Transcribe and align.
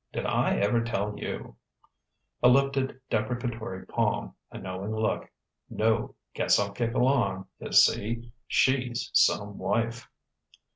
Did 0.11 0.25
I 0.25 0.55
ever 0.57 0.83
tell 0.83 1.15
you" 1.19 1.57
A 2.41 2.47
lifted, 2.49 2.99
deprecatory 3.11 3.85
palm, 3.85 4.33
a 4.49 4.57
knowing 4.57 4.95
look: 4.95 5.29
"No 5.69 6.15
guess 6.33 6.57
I'll 6.57 6.71
kick 6.71 6.95
along; 6.95 7.45
y'see, 7.61 8.31
she's 8.47 9.11
some 9.13 9.59
wife...." 9.59 10.09